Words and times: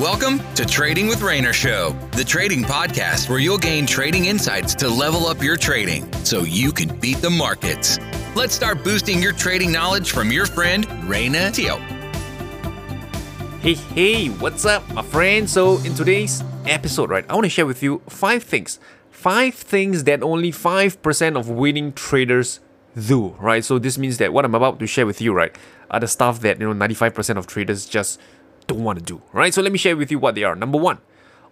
Welcome 0.00 0.40
to 0.54 0.64
Trading 0.64 1.08
with 1.08 1.20
Rayner 1.20 1.52
Show, 1.52 1.90
the 2.12 2.24
trading 2.24 2.62
podcast 2.62 3.28
where 3.28 3.38
you'll 3.38 3.58
gain 3.58 3.84
trading 3.84 4.24
insights 4.24 4.74
to 4.76 4.88
level 4.88 5.26
up 5.26 5.42
your 5.42 5.58
trading 5.58 6.10
so 6.24 6.40
you 6.40 6.72
can 6.72 6.98
beat 7.00 7.18
the 7.18 7.28
markets. 7.28 7.98
Let's 8.34 8.54
start 8.54 8.82
boosting 8.82 9.22
your 9.22 9.34
trading 9.34 9.70
knowledge 9.70 10.12
from 10.12 10.32
your 10.32 10.46
friend 10.46 10.86
Rayner 11.06 11.50
Teo. 11.50 11.76
Hey, 13.60 13.74
hey, 13.74 14.28
what's 14.28 14.64
up, 14.64 14.90
my 14.94 15.02
friend? 15.02 15.50
So, 15.50 15.76
in 15.80 15.94
today's 15.94 16.42
episode, 16.64 17.10
right, 17.10 17.26
I 17.28 17.34
want 17.34 17.44
to 17.44 17.50
share 17.50 17.66
with 17.66 17.82
you 17.82 18.00
five 18.08 18.42
things. 18.42 18.80
Five 19.10 19.54
things 19.54 20.04
that 20.04 20.22
only 20.22 20.50
5% 20.50 21.38
of 21.38 21.50
winning 21.50 21.92
traders 21.92 22.60
do, 22.96 23.36
right? 23.38 23.62
So, 23.62 23.78
this 23.78 23.98
means 23.98 24.16
that 24.16 24.32
what 24.32 24.46
I'm 24.46 24.54
about 24.54 24.78
to 24.78 24.86
share 24.86 25.04
with 25.04 25.20
you, 25.20 25.34
right, 25.34 25.54
are 25.90 26.00
the 26.00 26.08
stuff 26.08 26.40
that, 26.40 26.58
you 26.58 26.72
know, 26.72 26.86
95% 26.86 27.36
of 27.36 27.46
traders 27.46 27.84
just 27.84 28.18
don't 28.70 28.84
want 28.84 28.98
to 28.98 29.04
do, 29.04 29.22
right? 29.32 29.52
So 29.52 29.62
let 29.62 29.72
me 29.72 29.78
share 29.78 29.96
with 29.96 30.10
you 30.10 30.18
what 30.18 30.34
they 30.34 30.44
are. 30.44 30.54
Number 30.54 30.78
one, 30.78 30.98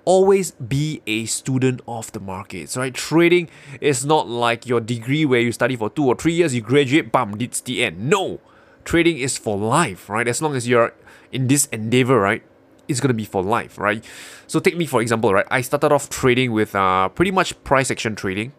always 0.05 0.53
be 0.53 1.03
a 1.07 1.27
student 1.27 1.81
of 1.87 2.11
the 2.13 2.21
markets, 2.21 2.77
right? 2.77 2.95
Trading 2.95 3.49
is 3.81 4.05
not 4.05 4.29
like 4.29 4.67
your 4.67 4.81
degree 4.81 5.25
where 5.25 5.41
you 5.41 5.53
study 5.53 5.77
for 5.77 5.91
two 5.91 6.07
or 6.07 6.15
three 6.15 6.33
years, 6.33 6.55
you 6.55 6.61
graduate, 6.61 7.11
bam, 7.11 7.37
it's 7.41 7.61
the 7.61 7.85
end. 7.85 8.09
No, 8.09 8.41
trading 8.85 9.19
is 9.19 9.37
for 9.37 9.57
life, 9.59 10.09
right? 10.09 10.29
As 10.29 10.41
long 10.41 10.55
as 10.55 10.69
you're 10.69 10.95
in 11.33 11.49
this 11.49 11.67
endeavor, 11.67 12.21
right? 12.21 12.43
It's 12.87 13.01
gonna 13.01 13.15
be 13.15 13.25
for 13.25 13.43
life, 13.43 13.77
right? 13.79 14.03
So 14.47 14.61
take 14.61 14.77
me 14.77 14.87
for 14.87 15.03
example, 15.03 15.35
right? 15.35 15.47
I 15.51 15.61
started 15.61 15.93
off 15.93 16.09
trading 16.09 16.53
with 16.53 16.75
uh, 16.75 17.09
pretty 17.09 17.33
much 17.33 17.63
price 17.65 17.91
action 17.91 18.15
trading. 18.15 18.53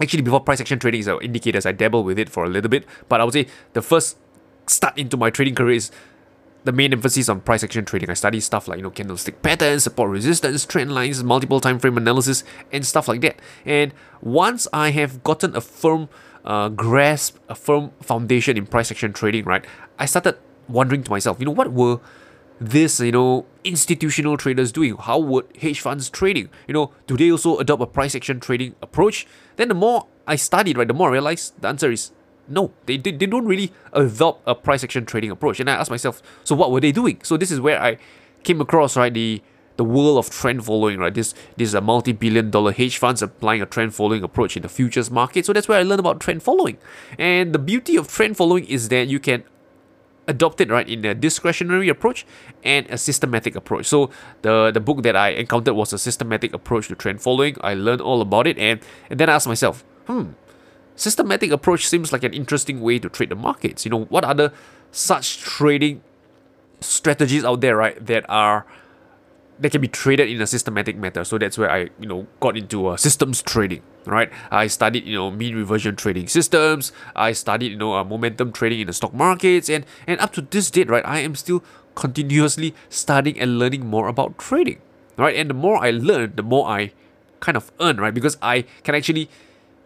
Actually, 0.00 0.22
before 0.22 0.40
price 0.40 0.60
action 0.60 0.78
trading 0.78 1.00
is 1.00 1.08
indicators, 1.08 1.66
I 1.66 1.72
dabble 1.72 2.04
with 2.04 2.18
it 2.18 2.28
for 2.28 2.44
a 2.44 2.48
little 2.48 2.70
bit, 2.70 2.84
but 3.08 3.20
I 3.20 3.24
would 3.24 3.32
say 3.32 3.46
the 3.72 3.82
first 3.82 4.18
start 4.66 4.96
into 4.96 5.16
my 5.16 5.30
trading 5.30 5.54
career 5.54 5.76
is 5.76 5.90
the 6.66 6.72
main 6.72 6.92
emphasis 6.92 7.28
on 7.28 7.40
price 7.40 7.62
action 7.64 7.84
trading. 7.84 8.10
I 8.10 8.14
study 8.14 8.40
stuff 8.40 8.68
like 8.68 8.78
you 8.78 8.82
know 8.82 8.90
candlestick 8.90 9.40
patterns, 9.40 9.84
support 9.84 10.10
resistance, 10.10 10.66
trend 10.66 10.92
lines, 10.92 11.22
multiple 11.22 11.60
time 11.60 11.78
frame 11.78 11.96
analysis, 11.96 12.44
and 12.72 12.84
stuff 12.84 13.08
like 13.08 13.20
that. 13.22 13.38
And 13.64 13.94
once 14.20 14.66
I 14.72 14.90
have 14.90 15.22
gotten 15.22 15.56
a 15.56 15.60
firm 15.60 16.08
uh, 16.44 16.68
grasp, 16.68 17.38
a 17.48 17.54
firm 17.54 17.92
foundation 18.02 18.56
in 18.56 18.66
price 18.66 18.90
action 18.90 19.12
trading, 19.12 19.44
right, 19.44 19.64
I 19.98 20.06
started 20.06 20.36
wondering 20.68 21.04
to 21.04 21.10
myself, 21.10 21.38
you 21.38 21.46
know, 21.46 21.52
what 21.52 21.72
were 21.72 22.00
this, 22.60 22.98
you 23.00 23.12
know, 23.12 23.46
institutional 23.62 24.36
traders 24.36 24.72
doing? 24.72 24.96
How 24.96 25.18
would 25.18 25.46
hedge 25.60 25.80
funds 25.80 26.10
trading? 26.10 26.48
You 26.66 26.74
know, 26.74 26.92
do 27.06 27.16
they 27.16 27.30
also 27.30 27.58
adopt 27.58 27.82
a 27.82 27.86
price 27.86 28.14
action 28.14 28.40
trading 28.40 28.74
approach? 28.82 29.26
Then 29.54 29.68
the 29.68 29.74
more 29.74 30.08
I 30.26 30.36
studied, 30.36 30.78
right, 30.78 30.88
the 30.88 30.94
more 30.94 31.10
I 31.10 31.12
realized 31.12 31.60
the 31.60 31.68
answer 31.68 31.92
is 31.92 32.10
no, 32.48 32.72
they, 32.86 32.96
they, 32.96 33.12
they 33.12 33.26
don't 33.26 33.46
really 33.46 33.72
adopt 33.92 34.42
a 34.46 34.54
price 34.54 34.84
action 34.84 35.04
trading 35.04 35.30
approach. 35.30 35.60
And 35.60 35.68
I 35.68 35.74
asked 35.74 35.90
myself, 35.90 36.22
so 36.44 36.54
what 36.54 36.70
were 36.70 36.80
they 36.80 36.92
doing? 36.92 37.20
So 37.22 37.36
this 37.36 37.50
is 37.50 37.60
where 37.60 37.80
I 37.80 37.98
came 38.42 38.60
across 38.60 38.96
right 38.96 39.12
the 39.12 39.42
the 39.76 39.84
world 39.84 40.16
of 40.18 40.30
trend 40.30 40.64
following, 40.64 40.98
right? 40.98 41.12
This 41.12 41.34
this 41.56 41.68
is 41.68 41.74
a 41.74 41.80
multi-billion 41.80 42.50
dollar 42.50 42.72
hedge 42.72 42.98
funds 42.98 43.22
applying 43.22 43.62
a 43.62 43.66
trend 43.66 43.94
following 43.94 44.22
approach 44.22 44.56
in 44.56 44.62
the 44.62 44.68
futures 44.68 45.10
market. 45.10 45.44
So 45.44 45.52
that's 45.52 45.68
where 45.68 45.78
I 45.78 45.82
learned 45.82 46.00
about 46.00 46.20
trend 46.20 46.42
following. 46.42 46.78
And 47.18 47.52
the 47.52 47.58
beauty 47.58 47.96
of 47.96 48.08
trend 48.08 48.36
following 48.36 48.64
is 48.64 48.88
that 48.88 49.08
you 49.08 49.20
can 49.20 49.44
adopt 50.28 50.60
it 50.60 50.70
right 50.70 50.88
in 50.88 51.04
a 51.04 51.14
discretionary 51.14 51.88
approach 51.88 52.26
and 52.64 52.86
a 52.90 52.98
systematic 52.98 53.54
approach. 53.54 53.86
So 53.86 54.10
the 54.42 54.70
the 54.72 54.80
book 54.80 55.02
that 55.02 55.16
I 55.16 55.30
encountered 55.30 55.74
was 55.74 55.92
a 55.92 55.98
systematic 55.98 56.54
approach 56.54 56.88
to 56.88 56.94
trend 56.94 57.20
following. 57.20 57.56
I 57.60 57.74
learned 57.74 58.00
all 58.00 58.20
about 58.20 58.46
it 58.46 58.58
and, 58.58 58.80
and 59.10 59.20
then 59.20 59.28
I 59.28 59.34
asked 59.34 59.46
myself, 59.46 59.84
hmm, 60.06 60.30
systematic 60.96 61.50
approach 61.50 61.86
seems 61.86 62.12
like 62.12 62.24
an 62.24 62.32
interesting 62.32 62.80
way 62.80 62.98
to 62.98 63.08
trade 63.08 63.28
the 63.28 63.36
markets. 63.36 63.84
You 63.84 63.90
know, 63.90 64.04
what 64.04 64.24
other 64.24 64.52
such 64.90 65.38
trading 65.38 66.02
strategies 66.80 67.44
out 67.44 67.60
there, 67.60 67.76
right, 67.76 68.04
that 68.04 68.24
are 68.28 68.66
that 69.58 69.72
can 69.72 69.80
be 69.80 69.88
traded 69.88 70.28
in 70.28 70.40
a 70.40 70.46
systematic 70.46 70.96
manner. 70.96 71.24
So 71.24 71.38
that's 71.38 71.56
where 71.56 71.70
I, 71.70 71.88
you 71.98 72.06
know, 72.06 72.26
got 72.40 72.58
into 72.58 72.88
uh, 72.88 72.96
systems 72.96 73.40
trading, 73.40 73.82
right? 74.04 74.30
I 74.50 74.66
studied, 74.66 75.06
you 75.06 75.16
know, 75.16 75.30
mean 75.30 75.56
reversion 75.56 75.96
trading 75.96 76.28
systems. 76.28 76.92
I 77.14 77.32
studied, 77.32 77.72
you 77.72 77.78
know, 77.78 77.94
uh, 77.94 78.04
momentum 78.04 78.52
trading 78.52 78.80
in 78.80 78.86
the 78.86 78.92
stock 78.92 79.14
markets, 79.14 79.70
and 79.70 79.86
and 80.06 80.20
up 80.20 80.32
to 80.34 80.42
this 80.42 80.70
date, 80.70 80.90
right, 80.90 81.04
I 81.06 81.20
am 81.20 81.34
still 81.34 81.64
continuously 81.94 82.74
studying 82.90 83.40
and 83.40 83.58
learning 83.58 83.86
more 83.86 84.08
about 84.08 84.36
trading, 84.38 84.80
right? 85.16 85.34
And 85.34 85.48
the 85.48 85.54
more 85.54 85.82
I 85.82 85.90
learn, 85.90 86.34
the 86.36 86.42
more 86.42 86.68
I 86.68 86.92
kind 87.40 87.56
of 87.56 87.72
earn, 87.80 87.96
right? 87.96 88.12
Because 88.12 88.36
I 88.42 88.64
can 88.84 88.94
actually 88.94 89.30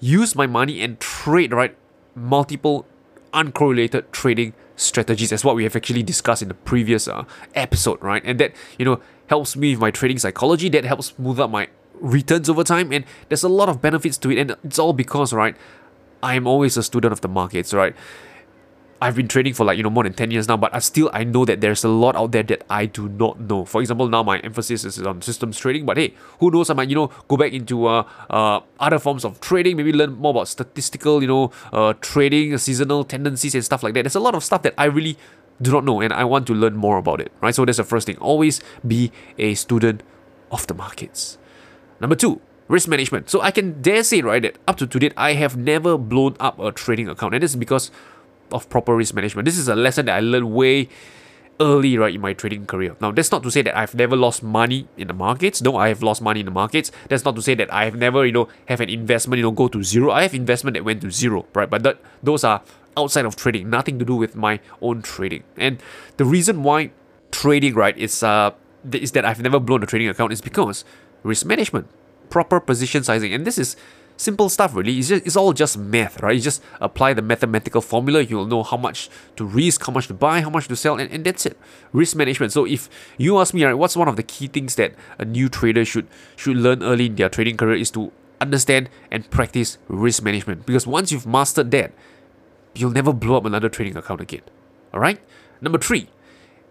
use 0.00 0.34
my 0.34 0.46
money 0.46 0.80
and 0.80 0.98
trade, 0.98 1.52
right? 1.52 1.76
Multiple 2.14 2.86
uncorrelated 3.32 4.10
trading 4.10 4.54
strategies 4.76 5.32
as 5.32 5.44
what 5.44 5.54
we 5.54 5.62
have 5.64 5.76
actually 5.76 6.02
discussed 6.02 6.42
in 6.42 6.48
the 6.48 6.54
previous 6.54 7.06
uh, 7.06 7.24
episode, 7.54 8.02
right? 8.02 8.22
And 8.24 8.40
that, 8.40 8.52
you 8.78 8.84
know, 8.84 9.00
helps 9.28 9.56
me 9.56 9.72
with 9.72 9.80
my 9.80 9.90
trading 9.90 10.18
psychology, 10.18 10.68
that 10.70 10.84
helps 10.84 11.08
smooth 11.08 11.38
up 11.38 11.50
my 11.50 11.68
returns 12.00 12.48
over 12.48 12.64
time, 12.64 12.92
and 12.92 13.04
there's 13.28 13.42
a 13.42 13.48
lot 13.48 13.68
of 13.68 13.80
benefits 13.80 14.16
to 14.18 14.30
it, 14.30 14.38
and 14.38 14.56
it's 14.64 14.78
all 14.78 14.92
because, 14.92 15.32
right, 15.32 15.54
I'm 16.22 16.46
always 16.46 16.76
a 16.76 16.82
student 16.82 17.12
of 17.12 17.20
the 17.20 17.28
markets, 17.28 17.72
right? 17.72 17.94
I've 19.02 19.16
been 19.16 19.28
trading 19.28 19.54
for 19.54 19.64
like 19.64 19.78
you 19.78 19.82
know 19.82 19.90
more 19.90 20.04
than 20.04 20.12
10 20.12 20.30
years 20.30 20.46
now 20.46 20.58
but 20.58 20.74
I 20.74 20.78
still 20.78 21.10
I 21.12 21.24
know 21.24 21.44
that 21.46 21.62
there's 21.62 21.84
a 21.84 21.88
lot 21.88 22.16
out 22.16 22.32
there 22.32 22.42
that 22.42 22.64
I 22.68 22.84
do 22.86 23.08
not 23.08 23.40
know. 23.40 23.64
For 23.64 23.80
example 23.80 24.08
now 24.08 24.22
my 24.22 24.38
emphasis 24.40 24.84
is 24.84 25.00
on 25.00 25.22
systems 25.22 25.58
trading 25.58 25.86
but 25.86 25.96
hey 25.96 26.14
who 26.38 26.50
knows? 26.50 26.68
I 26.68 26.74
might 26.74 26.90
you 26.90 26.96
know 26.96 27.10
go 27.28 27.36
back 27.36 27.52
into 27.52 27.86
uh, 27.86 28.06
uh, 28.28 28.60
other 28.78 28.98
forms 28.98 29.24
of 29.24 29.40
trading 29.40 29.76
maybe 29.76 29.92
learn 29.92 30.12
more 30.12 30.32
about 30.32 30.48
statistical 30.48 31.22
you 31.22 31.28
know 31.28 31.50
uh, 31.72 31.94
trading 32.00 32.56
seasonal 32.58 33.04
tendencies 33.04 33.54
and 33.54 33.64
stuff 33.64 33.82
like 33.82 33.94
that. 33.94 34.02
There's 34.02 34.16
a 34.16 34.20
lot 34.20 34.34
of 34.34 34.44
stuff 34.44 34.62
that 34.62 34.74
I 34.76 34.84
really 34.84 35.16
do 35.62 35.72
not 35.72 35.84
know 35.84 36.00
and 36.00 36.12
I 36.12 36.24
want 36.24 36.46
to 36.48 36.54
learn 36.54 36.76
more 36.76 36.98
about 36.98 37.20
it 37.20 37.32
right? 37.40 37.54
So 37.54 37.64
that's 37.64 37.78
the 37.78 37.84
first 37.84 38.06
thing. 38.06 38.18
Always 38.18 38.60
be 38.86 39.12
a 39.38 39.54
student 39.54 40.02
of 40.52 40.66
the 40.66 40.74
markets. 40.74 41.38
Number 42.00 42.16
two 42.16 42.40
risk 42.70 42.86
management. 42.86 43.28
So 43.28 43.40
I 43.40 43.50
can 43.50 43.82
dare 43.82 44.04
say 44.04 44.20
right 44.20 44.40
that 44.42 44.56
up 44.68 44.76
to 44.76 44.86
today 44.86 45.10
I 45.16 45.32
have 45.32 45.56
never 45.56 45.98
blown 45.98 46.36
up 46.38 46.58
a 46.60 46.70
trading 46.70 47.08
account 47.08 47.34
and 47.34 47.42
this 47.42 47.50
is 47.50 47.56
because 47.56 47.90
of 48.52 48.68
proper 48.68 48.94
risk 48.96 49.14
management. 49.14 49.46
This 49.46 49.58
is 49.58 49.68
a 49.68 49.76
lesson 49.76 50.06
that 50.06 50.16
I 50.16 50.20
learned 50.20 50.52
way 50.52 50.88
early 51.60 51.98
right 51.98 52.14
in 52.14 52.20
my 52.20 52.32
trading 52.32 52.64
career. 52.66 52.96
Now 53.00 53.12
that's 53.12 53.30
not 53.30 53.42
to 53.42 53.50
say 53.50 53.62
that 53.62 53.76
I've 53.76 53.94
never 53.94 54.16
lost 54.16 54.42
money 54.42 54.88
in 54.96 55.08
the 55.08 55.14
markets. 55.14 55.60
No, 55.60 55.76
I 55.76 55.88
have 55.88 56.02
lost 56.02 56.22
money 56.22 56.40
in 56.40 56.46
the 56.46 56.52
markets. 56.52 56.90
That's 57.08 57.24
not 57.24 57.36
to 57.36 57.42
say 57.42 57.54
that 57.54 57.72
I 57.72 57.84
have 57.84 57.96
never, 57.96 58.24
you 58.24 58.32
know, 58.32 58.48
have 58.66 58.80
an 58.80 58.88
investment, 58.88 59.38
you 59.38 59.42
know, 59.42 59.50
go 59.50 59.68
to 59.68 59.82
zero. 59.84 60.10
I 60.10 60.22
have 60.22 60.34
investment 60.34 60.74
that 60.74 60.84
went 60.84 61.02
to 61.02 61.10
zero, 61.10 61.46
right? 61.54 61.68
But 61.68 61.82
that 61.82 62.00
those 62.22 62.44
are 62.44 62.62
outside 62.96 63.26
of 63.26 63.36
trading, 63.36 63.68
nothing 63.70 63.98
to 63.98 64.04
do 64.04 64.16
with 64.16 64.34
my 64.34 64.58
own 64.80 65.02
trading. 65.02 65.44
And 65.56 65.82
the 66.16 66.24
reason 66.24 66.62
why 66.62 66.90
trading, 67.30 67.74
right, 67.74 67.96
is 67.96 68.22
uh 68.22 68.52
is 68.92 69.12
that 69.12 69.26
I've 69.26 69.42
never 69.42 69.60
blown 69.60 69.82
a 69.82 69.86
trading 69.86 70.08
account 70.08 70.32
is 70.32 70.40
because 70.40 70.84
risk 71.22 71.44
management, 71.44 71.86
proper 72.30 72.58
position 72.58 73.04
sizing, 73.04 73.34
and 73.34 73.46
this 73.46 73.58
is 73.58 73.76
simple 74.20 74.48
stuff 74.48 74.74
really. 74.74 74.98
It's, 74.98 75.08
just, 75.08 75.26
it's 75.26 75.36
all 75.36 75.52
just 75.52 75.78
math, 75.78 76.20
right? 76.20 76.34
You 76.36 76.40
just 76.42 76.62
apply 76.80 77.14
the 77.14 77.22
mathematical 77.22 77.80
formula, 77.80 78.20
you'll 78.20 78.46
know 78.46 78.62
how 78.62 78.76
much 78.76 79.08
to 79.36 79.44
risk, 79.44 79.86
how 79.86 79.92
much 79.92 80.06
to 80.08 80.14
buy, 80.14 80.42
how 80.42 80.50
much 80.50 80.68
to 80.68 80.76
sell, 80.76 80.98
and, 80.98 81.10
and 81.10 81.24
that's 81.24 81.46
it. 81.46 81.56
Risk 81.92 82.16
management. 82.16 82.52
So 82.52 82.66
if 82.66 82.88
you 83.16 83.38
ask 83.38 83.54
me, 83.54 83.64
right, 83.64 83.74
what's 83.74 83.96
one 83.96 84.08
of 84.08 84.16
the 84.16 84.22
key 84.22 84.46
things 84.46 84.74
that 84.76 84.94
a 85.18 85.24
new 85.24 85.48
trader 85.48 85.84
should 85.84 86.06
should 86.36 86.56
learn 86.56 86.82
early 86.82 87.06
in 87.06 87.16
their 87.16 87.30
trading 87.30 87.56
career 87.56 87.76
is 87.76 87.90
to 87.92 88.12
understand 88.40 88.88
and 89.10 89.28
practice 89.30 89.78
risk 89.88 90.22
management. 90.22 90.66
Because 90.66 90.86
once 90.86 91.10
you've 91.12 91.26
mastered 91.26 91.70
that, 91.72 91.92
you'll 92.74 92.90
never 92.90 93.12
blow 93.12 93.36
up 93.36 93.44
another 93.44 93.68
trading 93.68 93.96
account 93.96 94.20
again. 94.20 94.42
Alright? 94.92 95.20
Number 95.60 95.78
three, 95.78 96.08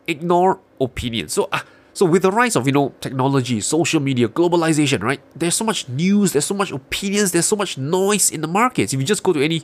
ignore 0.07 0.59
opinions. 0.79 1.33
So 1.33 1.49
uh, 1.51 1.61
so 1.99 2.05
with 2.05 2.21
the 2.21 2.31
rise 2.31 2.55
of 2.55 2.65
you 2.65 2.71
know 2.71 2.93
technology, 3.01 3.59
social 3.59 3.99
media, 3.99 4.29
globalization, 4.29 5.03
right? 5.03 5.19
There's 5.35 5.55
so 5.55 5.65
much 5.65 5.89
news, 5.89 6.31
there's 6.31 6.45
so 6.45 6.55
much 6.55 6.71
opinions, 6.71 7.33
there's 7.33 7.45
so 7.45 7.57
much 7.57 7.77
noise 7.77 8.31
in 8.31 8.39
the 8.39 8.47
markets. 8.47 8.93
If 8.93 9.01
you 9.01 9.05
just 9.05 9.21
go 9.21 9.33
to 9.33 9.43
any 9.43 9.63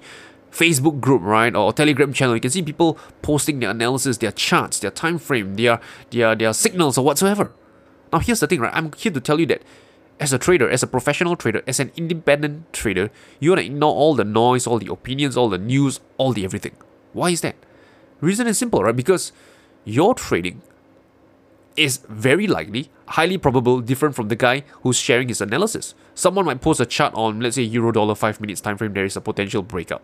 Facebook 0.51 0.99
group, 0.99 1.21
right, 1.21 1.55
or 1.55 1.71
Telegram 1.71 2.11
channel, 2.11 2.35
you 2.35 2.41
can 2.41 2.51
see 2.51 2.61
people 2.61 2.99
posting 3.21 3.61
their 3.61 3.69
analysis, 3.69 4.17
their 4.17 4.33
charts, 4.33 4.79
their 4.79 4.91
time 4.91 5.17
frame, 5.17 5.55
their 5.55 5.79
their 6.09 6.35
their 6.35 6.51
signals 6.53 6.97
or 6.97 7.05
whatsoever. 7.05 7.53
Now 8.11 8.19
here's 8.19 8.41
the 8.41 8.47
thing, 8.47 8.59
right? 8.59 8.75
I'm 8.75 8.91
here 8.91 9.13
to 9.13 9.21
tell 9.21 9.39
you 9.39 9.45
that 9.45 9.61
as 10.19 10.33
a 10.33 10.37
trader, 10.37 10.69
as 10.69 10.83
a 10.83 10.87
professional 10.87 11.37
trader, 11.37 11.63
as 11.65 11.79
an 11.79 11.93
independent 11.95 12.73
trader, 12.73 13.11
you 13.39 13.51
want 13.51 13.61
to 13.61 13.65
ignore 13.65 13.95
all 13.95 14.13
the 14.13 14.25
noise, 14.25 14.67
all 14.67 14.77
the 14.77 14.91
opinions, 14.91 15.37
all 15.37 15.47
the 15.47 15.57
news, 15.57 16.01
all 16.17 16.33
the 16.33 16.43
everything. 16.43 16.75
Why 17.13 17.29
is 17.29 17.39
that? 17.47 17.55
Reason 18.19 18.45
is 18.45 18.57
simple, 18.57 18.83
right? 18.83 18.95
Because 18.95 19.31
you're 19.85 20.15
trading 20.15 20.61
is 21.75 21.97
very 22.07 22.47
likely, 22.47 22.89
highly 23.07 23.37
probable, 23.37 23.81
different 23.81 24.15
from 24.15 24.29
the 24.29 24.35
guy 24.35 24.63
who's 24.81 24.97
sharing 24.97 25.27
his 25.27 25.41
analysis. 25.41 25.93
Someone 26.13 26.45
might 26.45 26.61
post 26.61 26.79
a 26.79 26.85
chart 26.85 27.13
on, 27.13 27.39
let's 27.39 27.55
say, 27.55 27.63
euro 27.63 27.91
dollar 27.91 28.15
5 28.15 28.39
minutes 28.41 28.61
time 28.61 28.77
frame, 28.77 28.93
there 28.93 29.05
is 29.05 29.17
a 29.17 29.21
potential 29.21 29.61
breakout. 29.61 30.01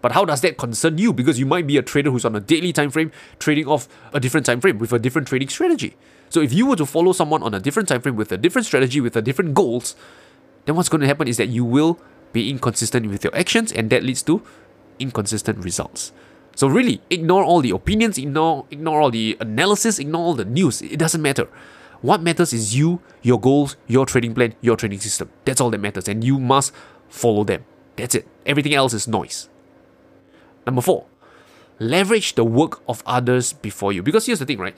But 0.00 0.12
how 0.12 0.24
does 0.24 0.40
that 0.40 0.58
concern 0.58 0.98
you? 0.98 1.12
Because 1.12 1.38
you 1.38 1.46
might 1.46 1.66
be 1.66 1.76
a 1.76 1.82
trader 1.82 2.10
who's 2.10 2.24
on 2.24 2.34
a 2.34 2.40
daily 2.40 2.72
time 2.72 2.90
frame 2.90 3.12
trading 3.38 3.68
off 3.68 3.88
a 4.12 4.18
different 4.18 4.44
time 4.46 4.60
frame 4.60 4.78
with 4.78 4.92
a 4.92 4.98
different 4.98 5.28
trading 5.28 5.48
strategy. 5.48 5.96
So 6.28 6.40
if 6.40 6.52
you 6.52 6.66
were 6.66 6.76
to 6.76 6.86
follow 6.86 7.12
someone 7.12 7.42
on 7.42 7.54
a 7.54 7.60
different 7.60 7.88
time 7.88 8.00
frame 8.00 8.16
with 8.16 8.32
a 8.32 8.36
different 8.36 8.66
strategy 8.66 9.00
with 9.00 9.16
a 9.16 9.22
different 9.22 9.54
goals, 9.54 9.94
then 10.64 10.74
what's 10.74 10.88
going 10.88 11.02
to 11.02 11.06
happen 11.06 11.28
is 11.28 11.36
that 11.36 11.48
you 11.48 11.64
will 11.64 12.00
be 12.32 12.50
inconsistent 12.50 13.06
with 13.06 13.22
your 13.22 13.34
actions 13.36 13.70
and 13.70 13.90
that 13.90 14.02
leads 14.02 14.22
to 14.24 14.42
inconsistent 14.98 15.62
results. 15.64 16.12
So 16.54 16.68
really, 16.68 17.00
ignore 17.10 17.44
all 17.44 17.60
the 17.60 17.70
opinions, 17.70 18.18
ignore 18.18 18.66
ignore 18.70 19.00
all 19.00 19.10
the 19.10 19.36
analysis, 19.40 19.98
ignore 19.98 20.22
all 20.22 20.34
the 20.34 20.44
news. 20.44 20.82
It 20.82 20.98
doesn't 20.98 21.22
matter. 21.22 21.48
What 22.02 22.20
matters 22.20 22.52
is 22.52 22.76
you, 22.76 23.00
your 23.22 23.40
goals, 23.40 23.76
your 23.86 24.06
trading 24.06 24.34
plan, 24.34 24.54
your 24.60 24.76
trading 24.76 25.00
system. 25.00 25.30
That's 25.44 25.60
all 25.60 25.70
that 25.70 25.78
matters, 25.78 26.08
and 26.08 26.22
you 26.22 26.38
must 26.38 26.72
follow 27.08 27.44
them. 27.44 27.64
That's 27.96 28.14
it. 28.14 28.26
Everything 28.44 28.74
else 28.74 28.92
is 28.92 29.06
noise. 29.06 29.48
Number 30.66 30.82
four, 30.82 31.06
leverage 31.78 32.34
the 32.34 32.44
work 32.44 32.82
of 32.88 33.02
others 33.06 33.52
before 33.52 33.92
you. 33.92 34.02
Because 34.02 34.26
here's 34.26 34.40
the 34.40 34.46
thing, 34.46 34.58
right? 34.58 34.76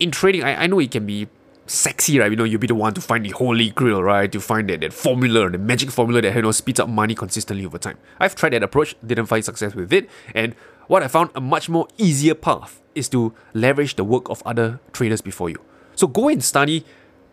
In 0.00 0.10
trading, 0.10 0.42
I, 0.42 0.64
I 0.64 0.66
know 0.66 0.80
it 0.80 0.90
can 0.90 1.06
be 1.06 1.28
sexy, 1.66 2.18
right? 2.18 2.30
You 2.30 2.36
know, 2.36 2.44
you'll 2.44 2.60
be 2.60 2.66
the 2.66 2.74
one 2.74 2.94
to 2.94 3.00
find 3.00 3.24
the 3.24 3.30
holy 3.30 3.70
grail, 3.70 4.02
right? 4.02 4.30
To 4.30 4.40
find 4.40 4.68
that, 4.70 4.80
that 4.80 4.92
formula, 4.92 5.50
the 5.50 5.58
magic 5.58 5.90
formula 5.90 6.20
that 6.22 6.34
you 6.34 6.42
know 6.42 6.52
speeds 6.52 6.80
up 6.80 6.88
money 6.88 7.14
consistently 7.14 7.64
over 7.64 7.78
time. 7.78 7.98
I've 8.20 8.34
tried 8.34 8.52
that 8.52 8.62
approach, 8.62 8.94
didn't 9.04 9.26
find 9.26 9.44
success 9.44 9.74
with 9.74 9.92
it, 9.92 10.08
and 10.34 10.54
what 10.86 11.02
I 11.02 11.08
found 11.08 11.30
a 11.34 11.40
much 11.40 11.68
more 11.68 11.88
easier 11.96 12.34
path 12.34 12.80
is 12.94 13.08
to 13.10 13.34
leverage 13.54 13.96
the 13.96 14.04
work 14.04 14.28
of 14.28 14.42
other 14.44 14.80
traders 14.92 15.20
before 15.20 15.48
you. 15.50 15.60
So 15.96 16.06
go 16.06 16.28
and 16.28 16.42
study 16.44 16.84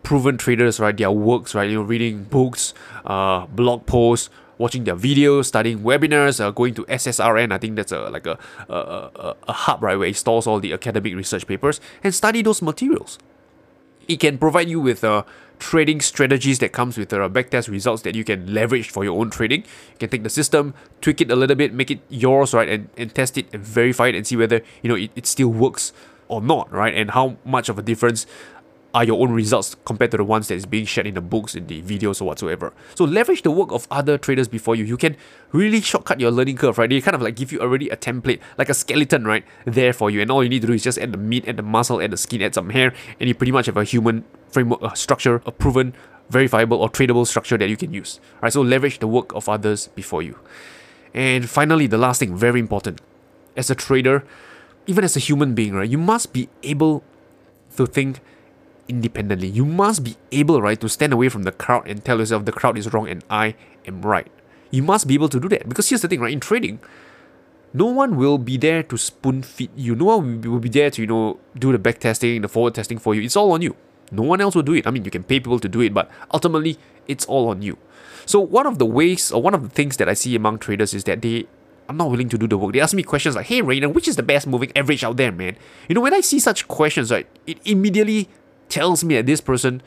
proven 0.02 0.36
traders, 0.36 0.80
right? 0.80 0.96
Their 0.96 1.10
works, 1.10 1.54
right? 1.54 1.68
You 1.68 1.76
know, 1.76 1.82
reading 1.82 2.24
books, 2.24 2.74
uh, 3.04 3.46
blog 3.46 3.86
posts, 3.86 4.30
watching 4.58 4.84
their 4.84 4.96
videos, 4.96 5.46
studying 5.46 5.80
webinars, 5.80 6.40
uh, 6.40 6.50
going 6.50 6.74
to 6.74 6.84
SSRN. 6.84 7.52
I 7.52 7.58
think 7.58 7.76
that's 7.76 7.92
a 7.92 8.08
like 8.08 8.26
a 8.26 8.38
a, 8.68 8.74
a, 8.74 9.36
a 9.48 9.52
hub, 9.52 9.82
right, 9.82 9.98
where 9.98 10.08
it 10.08 10.16
stores 10.16 10.46
all 10.46 10.60
the 10.60 10.72
academic 10.72 11.14
research 11.14 11.46
papers 11.46 11.80
and 12.02 12.14
study 12.14 12.42
those 12.42 12.62
materials. 12.62 13.18
It 14.12 14.20
can 14.20 14.36
provide 14.36 14.68
you 14.68 14.78
with 14.78 15.04
uh, 15.04 15.24
trading 15.58 16.02
strategies 16.02 16.58
that 16.58 16.72
comes 16.72 16.98
with 16.98 17.14
uh, 17.14 17.30
backtest 17.30 17.70
results 17.70 18.02
that 18.02 18.14
you 18.14 18.24
can 18.24 18.52
leverage 18.52 18.90
for 18.90 19.04
your 19.04 19.18
own 19.18 19.30
trading. 19.30 19.62
You 19.62 19.98
can 20.00 20.10
take 20.10 20.22
the 20.22 20.28
system, 20.28 20.74
tweak 21.00 21.22
it 21.22 21.30
a 21.30 21.34
little 21.34 21.56
bit, 21.56 21.72
make 21.72 21.90
it 21.90 22.00
yours, 22.10 22.52
right, 22.52 22.68
and, 22.68 22.90
and 22.98 23.14
test 23.14 23.38
it 23.38 23.46
and 23.54 23.64
verify 23.64 24.08
it 24.08 24.14
and 24.14 24.26
see 24.26 24.36
whether 24.36 24.60
you 24.82 24.90
know 24.90 24.96
it, 24.96 25.12
it 25.16 25.26
still 25.26 25.48
works 25.48 25.94
or 26.28 26.42
not, 26.42 26.70
right, 26.70 26.94
and 26.94 27.12
how 27.12 27.38
much 27.42 27.70
of 27.70 27.78
a 27.78 27.82
difference 27.82 28.26
are 28.94 29.04
your 29.04 29.20
own 29.20 29.32
results 29.32 29.74
compared 29.84 30.10
to 30.10 30.16
the 30.18 30.24
ones 30.24 30.48
that 30.48 30.54
is 30.54 30.66
being 30.66 30.84
shared 30.84 31.06
in 31.06 31.14
the 31.14 31.20
books, 31.20 31.54
in 31.54 31.66
the 31.66 31.80
videos, 31.82 32.20
or 32.20 32.26
whatsoever. 32.26 32.72
So 32.94 33.04
leverage 33.04 33.42
the 33.42 33.50
work 33.50 33.72
of 33.72 33.86
other 33.90 34.18
traders 34.18 34.48
before 34.48 34.76
you. 34.76 34.84
You 34.84 34.96
can 34.96 35.16
really 35.52 35.80
shortcut 35.80 36.20
your 36.20 36.30
learning 36.30 36.58
curve, 36.58 36.76
right? 36.78 36.90
They 36.90 37.00
kind 37.00 37.14
of 37.14 37.22
like 37.22 37.36
give 37.36 37.52
you 37.52 37.60
already 37.60 37.88
a 37.88 37.96
template, 37.96 38.40
like 38.58 38.68
a 38.68 38.74
skeleton, 38.74 39.26
right, 39.26 39.44
there 39.64 39.92
for 39.92 40.10
you. 40.10 40.20
And 40.20 40.30
all 40.30 40.42
you 40.42 40.50
need 40.50 40.60
to 40.62 40.66
do 40.66 40.74
is 40.74 40.82
just 40.82 40.98
add 40.98 41.12
the 41.12 41.18
meat, 41.18 41.48
add 41.48 41.56
the 41.56 41.62
muscle, 41.62 42.02
add 42.02 42.10
the 42.10 42.16
skin, 42.16 42.42
add 42.42 42.54
some 42.54 42.70
hair, 42.70 42.92
and 43.18 43.28
you 43.28 43.34
pretty 43.34 43.52
much 43.52 43.66
have 43.66 43.76
a 43.76 43.84
human 43.84 44.24
framework, 44.48 44.82
a 44.82 44.94
structure, 44.94 45.40
a 45.46 45.52
proven, 45.52 45.94
verifiable, 46.28 46.78
or 46.78 46.90
tradable 46.90 47.26
structure 47.26 47.56
that 47.56 47.68
you 47.68 47.76
can 47.76 47.94
use. 47.94 48.20
Right? 48.42 48.52
So 48.52 48.60
leverage 48.60 48.98
the 48.98 49.08
work 49.08 49.34
of 49.34 49.48
others 49.48 49.88
before 49.88 50.22
you. 50.22 50.38
And 51.14 51.48
finally, 51.48 51.86
the 51.86 51.98
last 51.98 52.18
thing, 52.18 52.36
very 52.36 52.60
important. 52.60 53.00
As 53.56 53.70
a 53.70 53.74
trader, 53.74 54.24
even 54.86 55.04
as 55.04 55.16
a 55.16 55.20
human 55.20 55.54
being, 55.54 55.74
right, 55.74 55.88
you 55.88 55.98
must 55.98 56.32
be 56.32 56.48
able 56.62 57.04
to 57.76 57.86
think 57.86 58.20
independently. 58.92 59.48
You 59.48 59.64
must 59.64 60.04
be 60.04 60.16
able, 60.30 60.60
right, 60.60 60.80
to 60.80 60.88
stand 60.88 61.12
away 61.12 61.28
from 61.28 61.42
the 61.42 61.52
crowd 61.52 61.88
and 61.88 62.04
tell 62.04 62.18
yourself 62.18 62.44
the 62.44 62.52
crowd 62.52 62.76
is 62.76 62.92
wrong 62.92 63.08
and 63.08 63.24
I 63.30 63.54
am 63.86 64.02
right. 64.02 64.30
You 64.70 64.82
must 64.82 65.06
be 65.06 65.14
able 65.14 65.28
to 65.30 65.40
do 65.40 65.48
that 65.48 65.68
because 65.68 65.88
here's 65.88 66.02
the 66.02 66.08
thing, 66.08 66.20
right? 66.20 66.32
In 66.32 66.40
trading, 66.40 66.80
no 67.72 67.86
one 67.86 68.16
will 68.16 68.38
be 68.38 68.56
there 68.56 68.82
to 68.82 68.98
spoon 68.98 69.42
feed 69.42 69.70
you. 69.76 69.94
No 69.94 70.04
one 70.16 70.40
will 70.42 70.60
be 70.60 70.68
there 70.68 70.90
to, 70.90 71.00
you 71.00 71.06
know, 71.08 71.38
do 71.58 71.72
the 71.72 71.78
back 71.78 71.98
testing, 71.98 72.42
the 72.42 72.48
forward 72.48 72.74
testing 72.74 72.98
for 72.98 73.14
you. 73.14 73.22
It's 73.22 73.36
all 73.36 73.52
on 73.52 73.62
you. 73.62 73.76
No 74.10 74.22
one 74.22 74.40
else 74.40 74.54
will 74.54 74.62
do 74.62 74.74
it. 74.74 74.86
I 74.86 74.90
mean, 74.90 75.04
you 75.04 75.10
can 75.10 75.24
pay 75.24 75.40
people 75.40 75.58
to 75.58 75.68
do 75.68 75.80
it, 75.80 75.94
but 75.94 76.10
ultimately, 76.32 76.78
it's 77.08 77.24
all 77.24 77.48
on 77.48 77.62
you. 77.62 77.78
So, 78.26 78.40
one 78.40 78.66
of 78.66 78.78
the 78.78 78.84
ways 78.84 79.32
or 79.32 79.40
one 79.40 79.54
of 79.54 79.62
the 79.62 79.70
things 79.70 79.96
that 79.96 80.08
I 80.08 80.14
see 80.14 80.36
among 80.36 80.58
traders 80.58 80.92
is 80.92 81.04
that 81.04 81.22
they 81.22 81.46
are 81.88 81.94
not 81.94 82.10
willing 82.10 82.28
to 82.28 82.38
do 82.38 82.46
the 82.46 82.58
work. 82.58 82.74
They 82.74 82.80
ask 82.80 82.94
me 82.94 83.02
questions 83.02 83.36
like, 83.36 83.46
hey, 83.46 83.62
Rayner, 83.62 83.88
which 83.88 84.06
is 84.06 84.16
the 84.16 84.22
best 84.22 84.46
moving 84.46 84.70
average 84.76 85.02
out 85.02 85.16
there, 85.16 85.32
man? 85.32 85.56
You 85.88 85.94
know, 85.94 86.02
when 86.02 86.14
I 86.14 86.20
see 86.20 86.38
such 86.38 86.68
questions, 86.68 87.10
right, 87.10 87.26
it 87.46 87.58
immediately 87.64 88.28
tells 88.68 89.04
me 89.04 89.16
that 89.16 89.26
this 89.26 89.40
person 89.40 89.82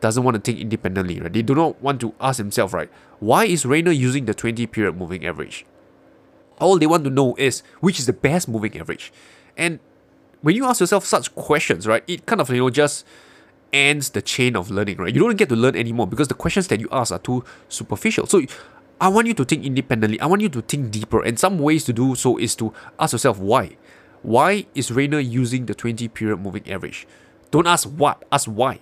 doesn't 0.00 0.22
want 0.22 0.34
to 0.34 0.40
think 0.40 0.60
independently, 0.60 1.20
right? 1.20 1.32
They 1.32 1.42
do 1.42 1.54
not 1.54 1.80
want 1.80 2.00
to 2.02 2.14
ask 2.20 2.38
themselves, 2.38 2.72
right? 2.72 2.90
Why 3.20 3.46
is 3.46 3.64
Rayner 3.64 3.90
using 3.90 4.26
the 4.26 4.34
20 4.34 4.66
period 4.66 4.96
moving 4.96 5.26
average? 5.26 5.64
All 6.58 6.78
they 6.78 6.86
want 6.86 7.04
to 7.04 7.10
know 7.10 7.34
is 7.36 7.62
which 7.80 7.98
is 7.98 8.06
the 8.06 8.12
best 8.12 8.48
moving 8.48 8.78
average. 8.78 9.12
And 9.56 9.80
when 10.42 10.54
you 10.54 10.66
ask 10.66 10.80
yourself 10.80 11.04
such 11.04 11.34
questions, 11.34 11.86
right, 11.86 12.04
it 12.06 12.26
kind 12.26 12.40
of, 12.40 12.50
you 12.50 12.58
know, 12.58 12.70
just 12.70 13.06
ends 13.72 14.10
the 14.10 14.22
chain 14.22 14.56
of 14.56 14.70
learning, 14.70 14.98
right? 14.98 15.14
You 15.14 15.20
don't 15.20 15.36
get 15.36 15.48
to 15.48 15.56
learn 15.56 15.74
anymore 15.74 16.06
because 16.06 16.28
the 16.28 16.34
questions 16.34 16.68
that 16.68 16.80
you 16.80 16.88
ask 16.92 17.10
are 17.10 17.18
too 17.18 17.44
superficial. 17.68 18.26
So 18.26 18.42
I 19.00 19.08
want 19.08 19.26
you 19.26 19.34
to 19.34 19.44
think 19.44 19.64
independently. 19.64 20.20
I 20.20 20.26
want 20.26 20.42
you 20.42 20.48
to 20.50 20.60
think 20.60 20.90
deeper. 20.90 21.22
And 21.22 21.38
some 21.38 21.58
ways 21.58 21.84
to 21.86 21.92
do 21.92 22.14
so 22.14 22.38
is 22.38 22.54
to 22.56 22.72
ask 23.00 23.12
yourself 23.12 23.38
why. 23.38 23.76
Why 24.22 24.66
is 24.74 24.90
Rayner 24.90 25.18
using 25.18 25.66
the 25.66 25.74
20 25.74 26.08
period 26.08 26.38
moving 26.38 26.70
average? 26.70 27.06
Don't 27.54 27.68
ask 27.68 27.88
what, 27.88 28.24
ask 28.32 28.48
why. 28.48 28.80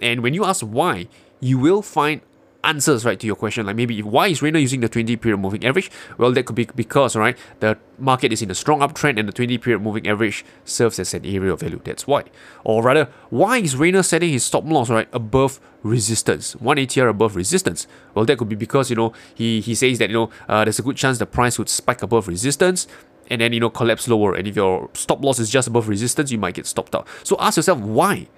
And 0.00 0.24
when 0.24 0.34
you 0.34 0.44
ask 0.44 0.62
why, 0.62 1.06
you 1.38 1.56
will 1.56 1.82
find 1.82 2.20
answers 2.64 3.04
right 3.04 3.20
to 3.20 3.28
your 3.28 3.36
question. 3.36 3.64
Like 3.66 3.76
maybe 3.76 4.02
why 4.02 4.26
is 4.26 4.42
Rayner 4.42 4.58
using 4.58 4.80
the 4.80 4.88
20 4.88 5.14
period 5.14 5.38
moving 5.38 5.64
average? 5.64 5.88
Well 6.18 6.32
that 6.32 6.44
could 6.44 6.56
be 6.56 6.64
because 6.64 7.14
right 7.14 7.38
the 7.60 7.78
market 7.96 8.32
is 8.32 8.42
in 8.42 8.50
a 8.50 8.56
strong 8.56 8.80
uptrend 8.80 9.20
and 9.20 9.28
the 9.28 9.32
20 9.32 9.56
period 9.58 9.82
moving 9.82 10.08
average 10.08 10.44
serves 10.64 10.98
as 10.98 11.14
an 11.14 11.24
area 11.24 11.52
of 11.52 11.60
value. 11.60 11.80
That's 11.84 12.08
why. 12.08 12.24
Or 12.64 12.82
rather 12.82 13.08
why 13.30 13.58
is 13.58 13.76
Rayner 13.76 14.02
setting 14.02 14.32
his 14.32 14.42
stop 14.42 14.64
loss 14.66 14.90
right 14.90 15.08
above 15.12 15.60
resistance? 15.84 16.56
One 16.56 16.76
ATR 16.76 17.08
above 17.08 17.36
resistance. 17.36 17.86
Well 18.14 18.24
that 18.24 18.36
could 18.36 18.48
be 18.48 18.56
because 18.56 18.90
you 18.90 18.96
know 18.96 19.12
he 19.32 19.60
he 19.60 19.76
says 19.76 19.98
that 20.00 20.10
you 20.10 20.14
know 20.14 20.30
uh, 20.48 20.64
there's 20.64 20.80
a 20.80 20.82
good 20.82 20.96
chance 20.96 21.18
the 21.18 21.26
price 21.26 21.56
would 21.56 21.68
spike 21.68 22.02
above 22.02 22.26
resistance 22.26 22.88
and 23.30 23.40
then 23.40 23.52
you 23.52 23.60
know 23.60 23.70
collapse 23.70 24.08
lower. 24.08 24.34
And 24.34 24.46
if 24.46 24.56
your 24.56 24.90
stop 24.94 25.22
loss 25.22 25.38
is 25.38 25.50
just 25.50 25.68
above 25.68 25.88
resistance 25.88 26.30
you 26.30 26.38
might 26.38 26.54
get 26.54 26.66
stopped 26.66 26.94
out. 26.94 27.06
So 27.24 27.36
ask 27.38 27.56
yourself 27.56 27.78
why 27.80 28.28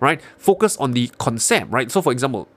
right? 0.00 0.20
Focus 0.36 0.76
on 0.76 0.92
the 0.92 1.08
concept 1.18 1.70
right? 1.70 1.90
So 1.90 2.02
for 2.02 2.12
example 2.12 2.48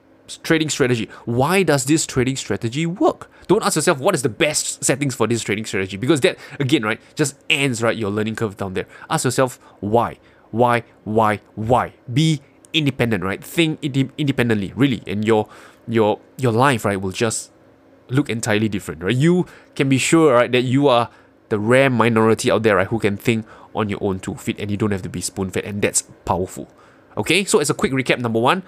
trading 0.42 0.70
strategy. 0.70 1.08
Why 1.24 1.62
does 1.62 1.84
this 1.84 2.06
trading 2.06 2.36
strategy 2.36 2.86
work? 2.86 3.30
Don't 3.48 3.62
ask 3.62 3.76
yourself 3.76 3.98
what 3.98 4.14
is 4.14 4.22
the 4.22 4.28
best 4.28 4.82
settings 4.84 5.14
for 5.14 5.26
this 5.26 5.42
trading 5.42 5.64
strategy 5.64 5.96
because 5.96 6.20
that 6.20 6.38
again 6.58 6.82
right 6.82 7.00
just 7.14 7.36
ends 7.50 7.82
right 7.82 7.96
your 7.96 8.10
learning 8.10 8.36
curve 8.36 8.56
down 8.56 8.74
there. 8.74 8.86
Ask 9.10 9.24
yourself 9.24 9.58
why. 9.80 10.18
Why 10.50 10.84
why 11.04 11.40
why? 11.54 11.94
Be 12.12 12.40
independent 12.72 13.24
right? 13.24 13.42
Think 13.42 13.82
independently 13.82 14.72
really. 14.76 15.02
And 15.06 15.24
your 15.24 15.48
your 15.88 16.20
your 16.38 16.52
life 16.52 16.84
right 16.84 17.00
will 17.00 17.12
just 17.12 17.50
look 18.08 18.28
entirely 18.28 18.68
different 18.68 19.02
right? 19.02 19.16
You 19.16 19.46
can 19.74 19.88
be 19.88 19.98
sure 19.98 20.34
right 20.34 20.52
that 20.52 20.62
you 20.62 20.88
are 20.88 21.10
the 21.52 21.58
rare 21.58 21.90
minority 21.90 22.50
out 22.50 22.62
there, 22.62 22.76
right, 22.76 22.86
who 22.86 22.98
can 22.98 23.18
think 23.18 23.44
on 23.74 23.90
your 23.90 23.98
own 24.00 24.18
two 24.18 24.34
feet 24.36 24.58
and 24.58 24.70
you 24.70 24.76
don't 24.78 24.90
have 24.90 25.02
to 25.02 25.10
be 25.10 25.20
spoon 25.20 25.50
fed, 25.50 25.64
and 25.64 25.82
that's 25.82 26.00
powerful. 26.24 26.66
Okay, 27.18 27.44
so 27.44 27.58
as 27.58 27.68
a 27.68 27.74
quick 27.74 27.92
recap, 27.92 28.18
number 28.18 28.40
one, 28.40 28.62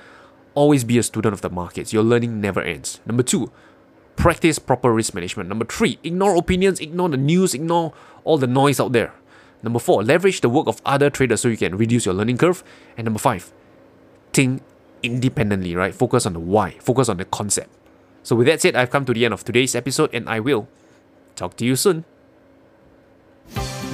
always 0.54 0.84
be 0.84 0.98
a 0.98 1.02
student 1.02 1.32
of 1.32 1.40
the 1.40 1.48
markets. 1.48 1.94
Your 1.94 2.02
learning 2.02 2.42
never 2.42 2.60
ends. 2.60 3.00
Number 3.06 3.22
two, 3.22 3.50
practice 4.16 4.58
proper 4.58 4.92
risk 4.92 5.14
management. 5.14 5.48
Number 5.48 5.64
three, 5.64 5.98
ignore 6.04 6.36
opinions, 6.36 6.78
ignore 6.78 7.08
the 7.08 7.16
news, 7.16 7.54
ignore 7.54 7.94
all 8.22 8.36
the 8.36 8.46
noise 8.46 8.78
out 8.78 8.92
there. 8.92 9.14
Number 9.62 9.78
four, 9.78 10.04
leverage 10.04 10.42
the 10.42 10.50
work 10.50 10.66
of 10.66 10.82
other 10.84 11.08
traders 11.08 11.40
so 11.40 11.48
you 11.48 11.56
can 11.56 11.78
reduce 11.78 12.04
your 12.04 12.14
learning 12.14 12.36
curve. 12.36 12.62
And 12.98 13.06
number 13.06 13.18
five, 13.18 13.50
think 14.34 14.62
independently, 15.02 15.74
right? 15.74 15.94
Focus 15.94 16.26
on 16.26 16.34
the 16.34 16.40
why, 16.40 16.72
focus 16.80 17.08
on 17.08 17.16
the 17.16 17.24
concept. 17.24 17.70
So, 18.22 18.36
with 18.36 18.46
that 18.46 18.60
said, 18.60 18.76
I've 18.76 18.90
come 18.90 19.06
to 19.06 19.14
the 19.14 19.24
end 19.24 19.32
of 19.32 19.42
today's 19.42 19.74
episode 19.74 20.10
and 20.12 20.28
I 20.28 20.38
will 20.40 20.68
talk 21.34 21.56
to 21.56 21.64
you 21.64 21.76
soon. 21.76 22.04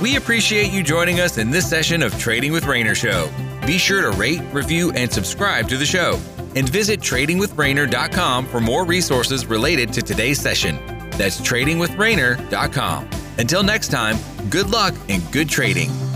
We 0.00 0.16
appreciate 0.16 0.72
you 0.72 0.82
joining 0.82 1.20
us 1.20 1.36
in 1.36 1.50
this 1.50 1.68
session 1.68 2.02
of 2.02 2.18
Trading 2.18 2.52
with 2.52 2.64
Rayner 2.64 2.94
Show. 2.94 3.30
Be 3.66 3.76
sure 3.76 4.00
to 4.00 4.10
rate, 4.16 4.40
review, 4.50 4.92
and 4.92 5.12
subscribe 5.12 5.68
to 5.68 5.76
the 5.76 5.84
show. 5.84 6.18
And 6.56 6.66
visit 6.66 7.00
tradingwithrayner.com 7.00 8.46
for 8.46 8.60
more 8.60 8.86
resources 8.86 9.44
related 9.44 9.92
to 9.92 10.00
today's 10.00 10.40
session. 10.40 10.76
That's 11.18 11.38
tradingwithrayner.com. 11.42 13.10
Until 13.36 13.62
next 13.62 13.88
time, 13.88 14.16
good 14.48 14.70
luck 14.70 14.94
and 15.10 15.22
good 15.32 15.50
trading. 15.50 16.09